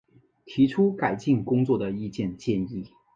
[0.45, 2.89] 提出改进工作的意见建议